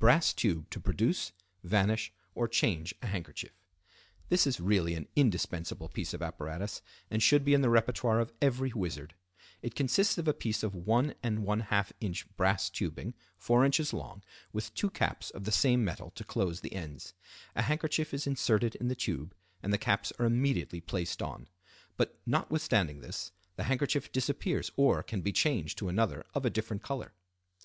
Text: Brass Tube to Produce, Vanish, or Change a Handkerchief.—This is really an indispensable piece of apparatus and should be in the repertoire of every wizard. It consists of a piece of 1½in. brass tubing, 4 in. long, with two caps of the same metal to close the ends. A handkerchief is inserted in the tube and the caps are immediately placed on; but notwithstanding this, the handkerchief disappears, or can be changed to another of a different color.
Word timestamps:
Brass 0.00 0.32
Tube 0.32 0.68
to 0.70 0.80
Produce, 0.80 1.30
Vanish, 1.62 2.12
or 2.34 2.48
Change 2.48 2.96
a 3.00 3.06
Handkerchief.—This 3.06 4.44
is 4.44 4.58
really 4.58 4.94
an 4.94 5.06
indispensable 5.14 5.88
piece 5.88 6.12
of 6.12 6.20
apparatus 6.20 6.82
and 7.12 7.22
should 7.22 7.44
be 7.44 7.54
in 7.54 7.62
the 7.62 7.70
repertoire 7.70 8.18
of 8.18 8.32
every 8.42 8.72
wizard. 8.72 9.14
It 9.62 9.76
consists 9.76 10.18
of 10.18 10.26
a 10.26 10.34
piece 10.34 10.64
of 10.64 10.72
1½in. 10.72 12.14
brass 12.36 12.70
tubing, 12.70 13.14
4 13.36 13.64
in. 13.64 13.72
long, 13.92 14.24
with 14.52 14.74
two 14.74 14.90
caps 14.90 15.30
of 15.30 15.44
the 15.44 15.52
same 15.52 15.84
metal 15.84 16.10
to 16.16 16.24
close 16.24 16.60
the 16.60 16.72
ends. 16.74 17.14
A 17.54 17.62
handkerchief 17.62 18.12
is 18.12 18.26
inserted 18.26 18.74
in 18.74 18.88
the 18.88 18.96
tube 18.96 19.32
and 19.62 19.72
the 19.72 19.78
caps 19.78 20.12
are 20.18 20.26
immediately 20.26 20.80
placed 20.80 21.22
on; 21.22 21.46
but 21.96 22.18
notwithstanding 22.26 23.00
this, 23.00 23.30
the 23.54 23.62
handkerchief 23.62 24.10
disappears, 24.10 24.72
or 24.76 25.04
can 25.04 25.20
be 25.20 25.30
changed 25.30 25.78
to 25.78 25.86
another 25.88 26.26
of 26.34 26.44
a 26.44 26.50
different 26.50 26.82
color. 26.82 27.12